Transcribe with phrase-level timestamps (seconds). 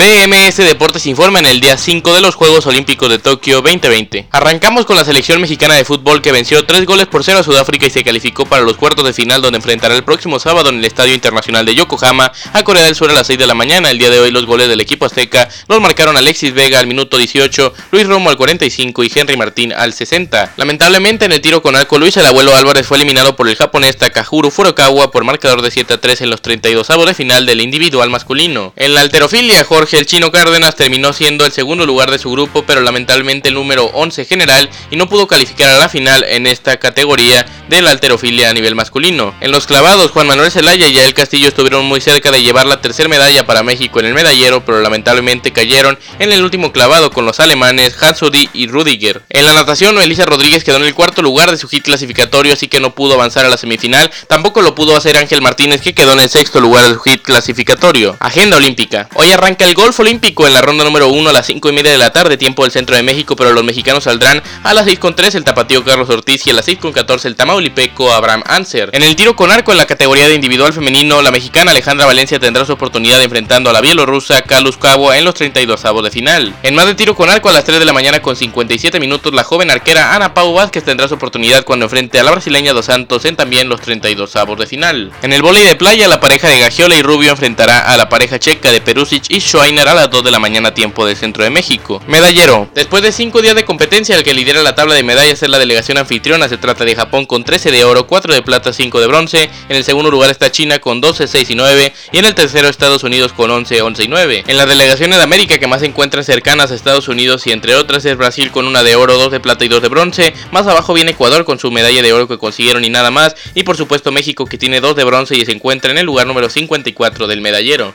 [0.00, 4.28] BMS Deportes informa en el día 5 de los Juegos Olímpicos de Tokio 2020.
[4.30, 7.84] Arrancamos con la selección mexicana de fútbol que venció 3 goles por 0 a Sudáfrica
[7.84, 10.84] y se calificó para los cuartos de final donde enfrentará el próximo sábado en el
[10.86, 13.90] Estadio Internacional de Yokohama a Corea del Sur a las 6 de la mañana.
[13.90, 17.18] El día de hoy los goles del equipo azteca los marcaron Alexis Vega al minuto
[17.18, 20.54] 18, Luis Romo al 45 y Henry Martín al 60.
[20.56, 23.98] Lamentablemente en el tiro con arco Luis el abuelo Álvarez fue eliminado por el japonés
[23.98, 27.60] Takahuru Furukawa por marcador de 7 a 3 en los 32 avos de final del
[27.60, 28.72] individual masculino.
[28.76, 32.64] En la alterofilia Jorge el Chino Cárdenas terminó siendo el segundo lugar de su grupo,
[32.66, 36.78] pero lamentablemente el número 11 general y no pudo calificar a la final en esta
[36.78, 39.34] categoría de la alterofilia a nivel masculino.
[39.40, 42.80] En los clavados, Juan Manuel Zelaya y Yael Castillo estuvieron muy cerca de llevar la
[42.80, 47.24] tercera medalla para México en el medallero, pero lamentablemente cayeron en el último clavado con
[47.24, 49.22] los alemanes Hansudi y Rudiger.
[49.30, 52.68] En la natación, Elisa Rodríguez quedó en el cuarto lugar de su hit clasificatorio, así
[52.68, 54.10] que no pudo avanzar a la semifinal.
[54.28, 57.22] Tampoco lo pudo hacer Ángel Martínez, que quedó en el sexto lugar de su hit
[57.22, 58.16] clasificatorio.
[58.20, 59.08] Agenda olímpica.
[59.14, 61.90] Hoy arranca el golf olímpico en la ronda número 1 a las 5 y media
[61.90, 64.98] de la tarde, tiempo del centro de México, pero los mexicanos saldrán a las 6
[64.98, 68.42] con 3 el tapatío Carlos Ortiz y a las 6 con 14 el tamaulipeco Abraham
[68.44, 68.90] Anser.
[68.92, 72.38] En el tiro con arco en la categoría de individual femenino, la mexicana Alejandra Valencia
[72.38, 76.54] tendrá su oportunidad enfrentando a la bielorrusa Kalus Cabo en los 32 avos de final.
[76.62, 79.32] En más de tiro con arco a las 3 de la mañana con 57 minutos,
[79.32, 82.84] la joven arquera Ana Pau Vázquez tendrá su oportunidad cuando enfrente a la brasileña Dos
[82.84, 85.10] Santos en también los 32 avos de final.
[85.22, 88.38] En el vóley de playa, la pareja de Gagiola y Rubio enfrentará a la pareja
[88.38, 92.02] checa de Perusic y A las 2 de la mañana tiempo del centro de México.
[92.08, 92.68] Medallero.
[92.74, 95.60] Después de 5 días de competencia, el que lidera la tabla de medallas es la
[95.60, 96.48] delegación anfitriona.
[96.48, 99.48] Se trata de Japón con 13 de oro, 4 de plata, 5 de bronce.
[99.68, 101.92] En el segundo lugar está China con 12, 6 y 9.
[102.10, 104.44] Y en el tercero Estados Unidos con 11, 11 y 9.
[104.48, 107.76] En las delegaciones de América que más se encuentran cercanas a Estados Unidos y entre
[107.76, 110.34] otras es Brasil con una de oro, 2 de plata y 2 de bronce.
[110.50, 113.36] Más abajo viene Ecuador con su medalla de oro que consiguieron y nada más.
[113.54, 116.26] Y por supuesto México que tiene 2 de bronce y se encuentra en el lugar
[116.26, 117.94] número 54 del medallero.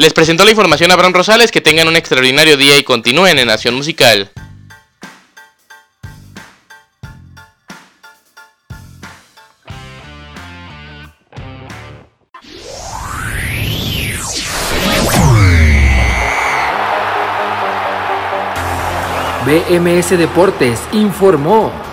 [0.00, 3.48] Les presento la información a Abraham Rosales, que tengan un extraordinario día y continúen en
[3.48, 4.30] Nación Musical.
[19.44, 21.89] BMS Deportes informó.